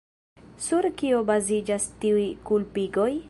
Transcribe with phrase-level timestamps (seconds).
[0.67, 3.11] Sur kio baziĝas tiuj kulpigoj?